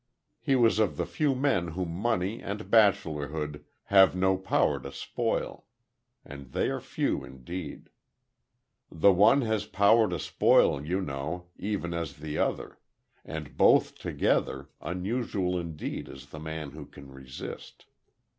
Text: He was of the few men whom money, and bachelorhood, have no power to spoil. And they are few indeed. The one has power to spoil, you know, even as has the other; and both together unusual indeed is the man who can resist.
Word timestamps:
He 0.39 0.55
was 0.55 0.79
of 0.79 0.97
the 0.97 1.05
few 1.05 1.35
men 1.35 1.67
whom 1.67 1.89
money, 1.89 2.41
and 2.41 2.71
bachelorhood, 2.71 3.63
have 3.83 4.15
no 4.15 4.35
power 4.35 4.79
to 4.79 4.91
spoil. 4.91 5.67
And 6.25 6.53
they 6.53 6.71
are 6.71 6.79
few 6.79 7.23
indeed. 7.23 7.89
The 8.91 9.11
one 9.13 9.41
has 9.41 9.67
power 9.67 10.09
to 10.09 10.17
spoil, 10.17 10.83
you 10.83 11.01
know, 11.01 11.49
even 11.55 11.93
as 11.93 12.13
has 12.13 12.19
the 12.23 12.39
other; 12.39 12.79
and 13.23 13.55
both 13.55 13.93
together 13.93 14.69
unusual 14.81 15.59
indeed 15.59 16.07
is 16.09 16.29
the 16.31 16.39
man 16.39 16.71
who 16.71 16.87
can 16.87 17.11
resist. 17.11 17.85